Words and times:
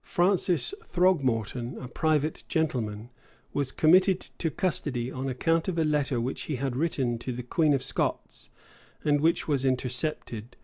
Francis 0.00 0.72
Throgmorton, 0.88 1.76
a 1.76 1.88
private 1.88 2.42
gentleman, 2.48 3.10
was 3.52 3.70
committed 3.70 4.18
to 4.38 4.50
custody, 4.50 5.12
on 5.12 5.28
account 5.28 5.68
of 5.68 5.76
a 5.76 5.84
letter 5.84 6.18
which 6.22 6.44
he 6.44 6.56
had 6.56 6.74
written 6.74 7.18
to 7.18 7.34
the 7.34 7.42
queen 7.42 7.74
of 7.74 7.82
Scots, 7.82 8.48
and 9.04 9.20
which 9.20 9.46
was 9.46 9.62
intercepted. 9.62 10.56